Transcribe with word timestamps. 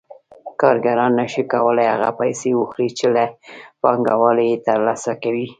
کارګران 0.61 1.11
نشي 1.19 1.43
کولای 1.51 1.87
هغه 1.93 2.09
پیسې 2.19 2.49
وخوري 2.55 2.89
چې 2.97 3.05
له 3.15 3.23
پانګوال 3.81 4.37
یې 4.47 4.63
ترلاسه 4.67 5.11
کوي 5.23 5.45